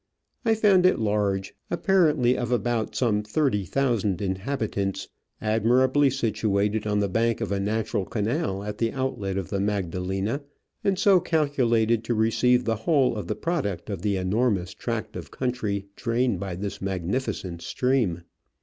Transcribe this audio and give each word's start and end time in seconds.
I 0.43 0.55
found 0.55 0.87
it 0.87 0.97
large, 0.97 1.53
apparently 1.69 2.35
of 2.35 2.51
about 2.51 2.95
some 2.95 3.21
thirty 3.21 3.65
thousand 3.65 4.19
inhabitants, 4.19 5.07
admirably 5.39 6.09
situated 6.09 6.87
on 6.87 7.01
the 7.01 7.07
bank 7.07 7.39
of 7.39 7.51
a 7.51 7.59
natural 7.59 8.05
canal 8.05 8.63
at 8.63 8.79
the 8.79 8.91
outlet 8.93 9.37
of 9.37 9.49
the 9.51 9.59
Magdalena, 9.59 10.41
and 10.83 10.97
so 10.97 11.19
calculated 11.19 12.03
to 12.05 12.15
re 12.15 12.31
ceive 12.31 12.65
the 12.65 12.77
whole 12.77 13.15
of 13.15 13.27
the 13.27 13.35
product 13.35 13.91
of 13.91 14.01
the 14.01 14.17
enormous 14.17 14.73
tract 14.73 15.15
of 15.15 15.29
country 15.29 15.85
drained 15.95 16.39
by 16.39 16.55
this 16.55 16.81
magnificent 16.81 17.61
stream. 17.61 18.23